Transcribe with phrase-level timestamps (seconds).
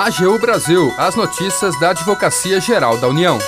[0.00, 3.38] AGU Brasil, as notícias da Advocacia Geral da União.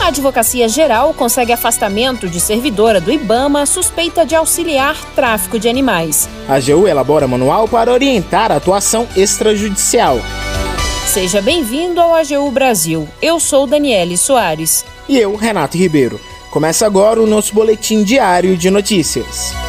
[0.00, 6.28] A Advocacia Geral consegue afastamento de servidora do IBAMA suspeita de auxiliar tráfico de animais.
[6.48, 10.18] A AGU elabora manual para orientar a atuação extrajudicial.
[11.06, 13.08] Seja bem-vindo ao AGU Brasil.
[13.22, 14.84] Eu sou Daniele Soares.
[15.08, 16.20] E eu, Renato Ribeiro.
[16.50, 19.61] Começa agora o nosso boletim diário de notícias.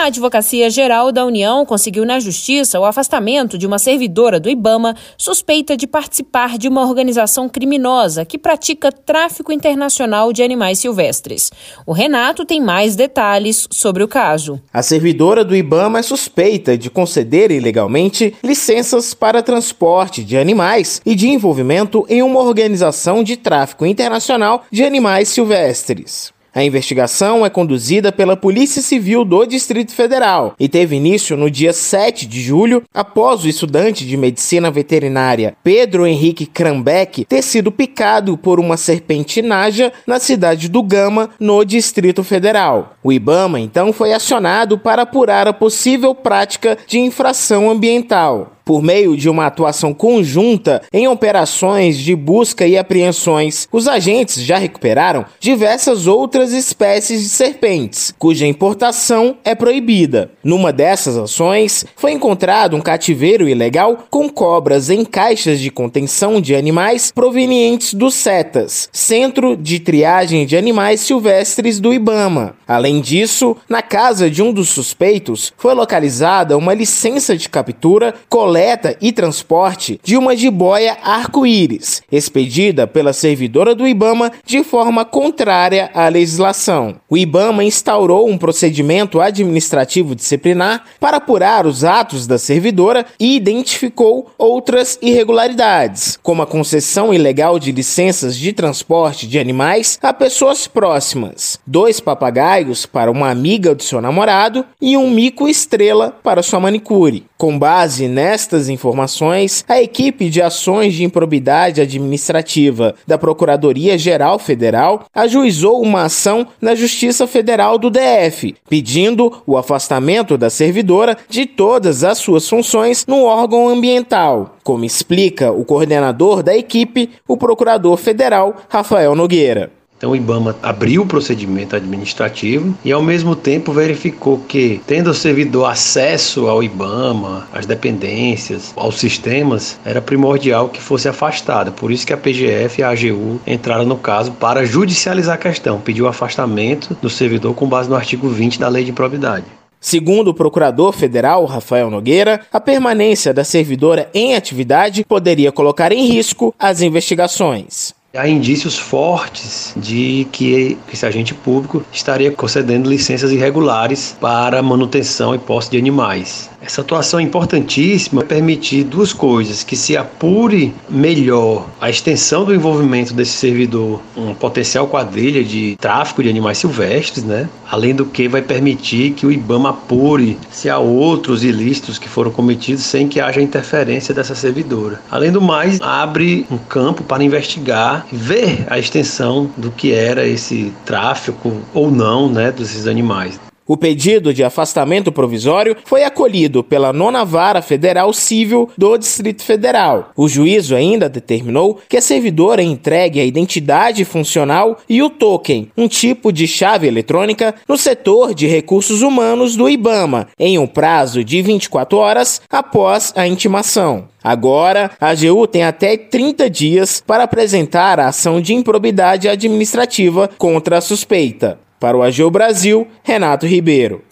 [0.00, 4.96] A Advocacia Geral da União conseguiu na Justiça o afastamento de uma servidora do IBAMA
[5.14, 11.50] suspeita de participar de uma organização criminosa que pratica tráfico internacional de animais silvestres.
[11.84, 14.58] O Renato tem mais detalhes sobre o caso.
[14.72, 21.14] A servidora do IBAMA é suspeita de conceder ilegalmente licenças para transporte de animais e
[21.14, 26.32] de envolvimento em uma organização de tráfico internacional de animais silvestres.
[26.54, 31.72] A investigação é conduzida pela Polícia Civil do Distrito Federal e teve início no dia
[31.72, 38.36] 7 de julho, após o estudante de medicina veterinária Pedro Henrique Krambeck ter sido picado
[38.36, 42.96] por uma serpente naja na cidade do Gama, no Distrito Federal.
[43.02, 49.16] O Ibama então foi acionado para apurar a possível prática de infração ambiental por meio
[49.16, 53.66] de uma atuação conjunta em operações de busca e apreensões.
[53.72, 60.30] Os agentes já recuperaram diversas outras espécies de serpentes, cuja importação é proibida.
[60.44, 66.54] Numa dessas ações, foi encontrado um cativeiro ilegal com cobras em caixas de contenção de
[66.54, 72.54] animais provenientes do CETAS, Centro de Triagem de Animais Silvestres do Ibama.
[72.68, 78.59] Além disso, na casa de um dos suspeitos foi localizada uma licença de captura, coleta
[78.60, 85.90] coleta e transporte de uma jiboia arco-íris, expedida pela servidora do IBAMA de forma contrária
[85.94, 86.96] à legislação.
[87.08, 94.30] O IBAMA instaurou um procedimento administrativo disciplinar para apurar os atos da servidora e identificou
[94.36, 101.58] outras irregularidades, como a concessão ilegal de licenças de transporte de animais a pessoas próximas,
[101.66, 107.29] dois papagaios para uma amiga do seu namorado e um mico estrela para sua manicure.
[107.40, 115.80] Com base nestas informações, a equipe de ações de improbidade administrativa da Procuradoria-Geral Federal ajuizou
[115.80, 122.18] uma ação na Justiça Federal do DF, pedindo o afastamento da servidora de todas as
[122.18, 129.14] suas funções no órgão ambiental, como explica o coordenador da equipe, o procurador federal Rafael
[129.14, 129.79] Nogueira.
[130.00, 135.14] Então o IBAMA abriu o procedimento administrativo e ao mesmo tempo verificou que, tendo o
[135.14, 141.70] servidor acesso ao IBAMA, às dependências, aos sistemas, era primordial que fosse afastada.
[141.70, 145.78] Por isso que a PGF e a AGU entraram no caso para judicializar a questão,
[145.78, 149.44] pediu o afastamento do servidor com base no artigo 20 da Lei de Improbidade.
[149.78, 156.06] Segundo o procurador federal Rafael Nogueira, a permanência da servidora em atividade poderia colocar em
[156.06, 157.99] risco as investigações.
[158.12, 165.38] Há indícios fortes de que esse agente público estaria concedendo licenças irregulares para manutenção e
[165.38, 166.49] posse de animais.
[166.62, 173.14] Essa atuação é importantíssima permitir duas coisas: que se apure melhor a extensão do envolvimento
[173.14, 177.48] desse servidor, um potencial quadrilha de tráfico de animais silvestres, né?
[177.70, 182.30] Além do que vai permitir que o IBAMA apure se há outros ilícitos que foram
[182.30, 185.00] cometidos sem que haja interferência dessa servidora.
[185.10, 190.26] Além do mais, abre um campo para investigar e ver a extensão do que era
[190.26, 193.49] esse tráfico ou não, né, desses animais.
[193.70, 200.10] O pedido de afastamento provisório foi acolhido pela nona vara federal civil do Distrito Federal.
[200.16, 205.86] O juízo ainda determinou que a servidora entregue a identidade funcional e o token, um
[205.86, 211.40] tipo de chave eletrônica, no setor de recursos humanos do IBAMA, em um prazo de
[211.40, 214.08] 24 horas após a intimação.
[214.20, 220.78] Agora, a AGU tem até 30 dias para apresentar a ação de improbidade administrativa contra
[220.78, 221.69] a suspeita.
[221.80, 224.04] Para o AGU Brasil, Renato Ribeiro.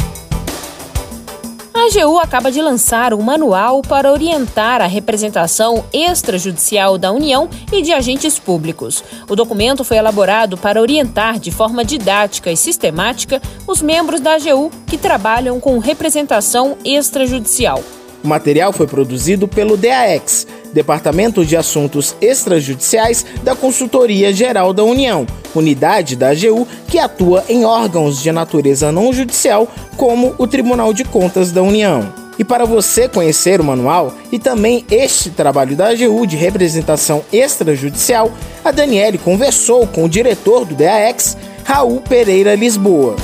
[1.74, 7.82] A AGU acaba de lançar um manual para orientar a representação extrajudicial da União e
[7.82, 9.04] de agentes públicos.
[9.28, 14.70] O documento foi elaborado para orientar de forma didática e sistemática os membros da AGU
[14.86, 17.84] que trabalham com representação extrajudicial.
[18.22, 25.26] O material foi produzido pelo DAEX, Departamento de Assuntos Extrajudiciais da Consultoria Geral da União,
[25.54, 31.04] unidade da AGU que atua em órgãos de natureza não judicial, como o Tribunal de
[31.04, 32.12] Contas da União.
[32.38, 38.30] E para você conhecer o manual e também este trabalho da AGU de representação extrajudicial,
[38.64, 43.16] a Daniele conversou com o diretor do DAEX, Raul Pereira Lisboa.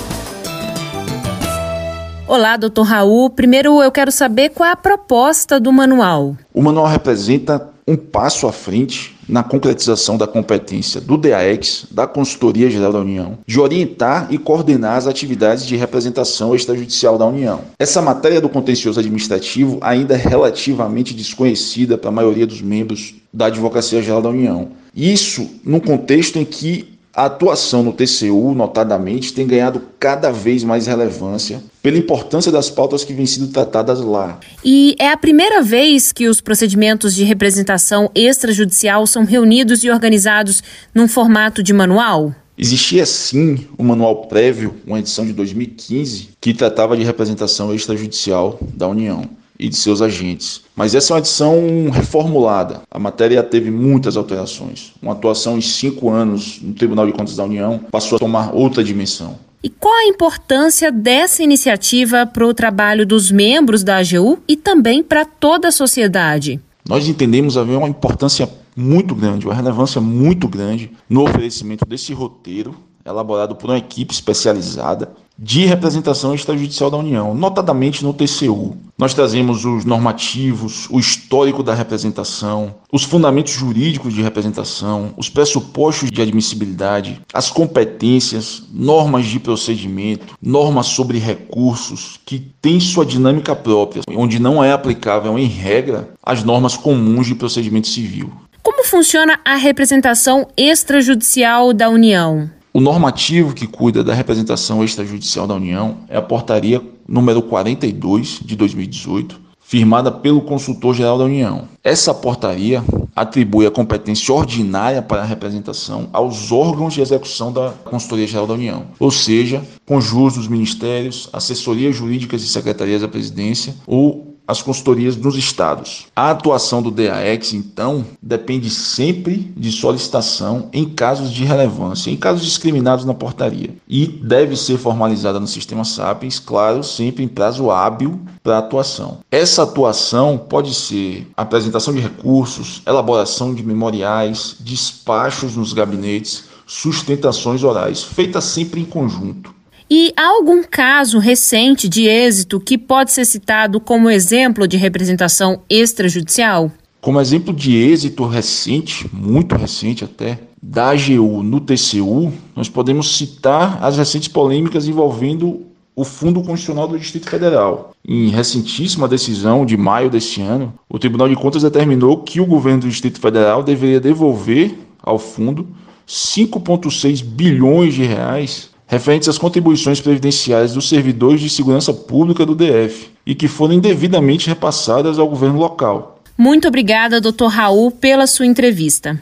[2.34, 3.30] Olá, doutor Raul.
[3.30, 6.36] Primeiro eu quero saber qual é a proposta do manual.
[6.52, 12.68] O manual representa um passo à frente na concretização da competência do DAEX, da Consultoria
[12.68, 17.60] Geral da União, de orientar e coordenar as atividades de representação extrajudicial da União.
[17.78, 23.46] Essa matéria do contencioso administrativo ainda é relativamente desconhecida para a maioria dos membros da
[23.46, 24.70] Advocacia Geral da União.
[24.92, 30.86] Isso num contexto em que a atuação no TCU, notadamente, tem ganhado cada vez mais
[30.86, 34.40] relevância pela importância das pautas que vêm sendo tratadas lá.
[34.64, 40.62] E é a primeira vez que os procedimentos de representação extrajudicial são reunidos e organizados
[40.92, 42.34] num formato de manual?
[42.58, 48.88] Existia sim um manual prévio, uma edição de 2015, que tratava de representação extrajudicial da
[48.88, 49.28] União
[49.64, 50.62] e de seus agentes.
[50.76, 52.82] Mas essa é uma edição reformulada.
[52.90, 54.92] A matéria teve muitas alterações.
[55.00, 58.84] Uma atuação em cinco anos no Tribunal de Contas da União passou a tomar outra
[58.84, 59.38] dimensão.
[59.62, 65.02] E qual a importância dessa iniciativa para o trabalho dos membros da AGU e também
[65.02, 66.60] para toda a sociedade?
[66.86, 68.46] Nós entendemos haver uma importância
[68.76, 72.74] muito grande, uma relevância muito grande no oferecimento desse roteiro
[73.06, 78.76] elaborado por uma equipe especializada de representação extrajudicial da União, notadamente no TCU.
[78.96, 86.10] Nós trazemos os normativos, o histórico da representação, os fundamentos jurídicos de representação, os pressupostos
[86.10, 94.02] de admissibilidade, as competências, normas de procedimento, normas sobre recursos que têm sua dinâmica própria,
[94.08, 98.30] onde não é aplicável em regra as normas comuns de procedimento civil.
[98.62, 102.48] Como funciona a representação extrajudicial da União?
[102.76, 108.56] O normativo que cuida da representação extrajudicial da União é a portaria número 42 de
[108.56, 111.68] 2018, firmada pelo consultor-geral da União.
[111.84, 112.82] Essa portaria
[113.14, 118.86] atribui a competência ordinária para a representação aos órgãos de execução da Consultoria-Geral da União,
[118.98, 125.36] ou seja, conjuntos dos ministérios, assessorias jurídicas e secretarias da presidência ou as consultorias nos
[125.36, 126.06] estados.
[126.14, 132.44] A atuação do DAEX, então, depende sempre de solicitação em casos de relevância, em casos
[132.44, 138.20] discriminados na portaria, e deve ser formalizada no sistema Sapiens, claro, sempre em prazo hábil
[138.42, 139.18] para atuação.
[139.30, 148.02] Essa atuação pode ser apresentação de recursos, elaboração de memoriais, despachos nos gabinetes, sustentações orais,
[148.02, 149.54] feitas sempre em conjunto.
[149.90, 155.60] E há algum caso recente de êxito que pode ser citado como exemplo de representação
[155.68, 156.72] extrajudicial?
[157.02, 163.78] Como exemplo de êxito recente, muito recente até, da AGU no TCU, nós podemos citar
[163.82, 167.92] as recentes polêmicas envolvendo o Fundo Constitucional do Distrito Federal.
[168.08, 172.80] Em recentíssima decisão de maio deste ano, o Tribunal de Contas determinou que o governo
[172.80, 175.68] do Distrito Federal deveria devolver ao fundo
[176.08, 183.10] 5,6 bilhões de reais referentes às contribuições previdenciárias dos servidores de segurança pública do DF
[183.26, 186.20] e que foram indevidamente repassadas ao governo local.
[186.36, 187.46] Muito obrigada, Dr.
[187.46, 189.20] Raul, pela sua entrevista.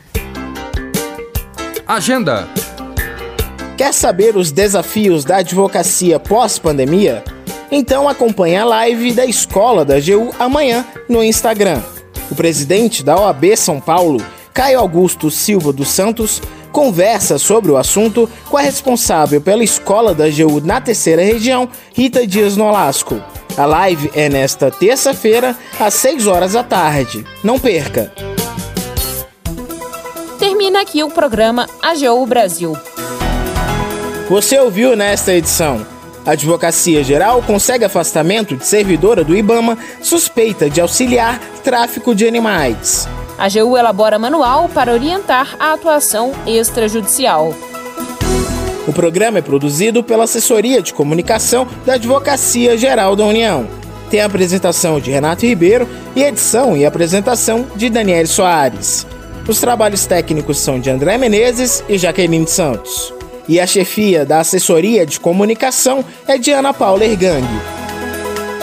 [1.86, 2.48] Agenda.
[3.76, 7.22] Quer saber os desafios da advocacia pós-pandemia?
[7.70, 11.80] Então acompanhe a live da Escola da AGU amanhã no Instagram.
[12.30, 14.24] O presidente da OAB São Paulo,
[14.54, 16.40] Caio Augusto Silva dos Santos,
[16.72, 22.26] conversa sobre o assunto com a responsável pela escola da AGU na terceira região, Rita
[22.26, 23.22] Dias Nolasco.
[23.56, 27.24] A live é nesta terça-feira, às 6 horas da tarde.
[27.44, 28.12] Não perca!
[30.38, 32.76] Termina aqui o programa AGU Brasil.
[34.28, 35.86] Você ouviu nesta edição.
[36.24, 43.08] A Advocacia Geral consegue afastamento de servidora do IBAMA suspeita de auxiliar tráfico de animais.
[43.42, 47.52] A AGU elabora manual para orientar a atuação extrajudicial.
[48.86, 53.66] O programa é produzido pela Assessoria de Comunicação da Advocacia Geral da União.
[54.08, 59.04] Tem a apresentação de Renato Ribeiro e edição e apresentação de Daniel Soares.
[59.48, 63.12] Os trabalhos técnicos são de André Menezes e Jaqueline Santos.
[63.48, 67.81] E a chefia da Assessoria de Comunicação é de Ana Paula Ergang.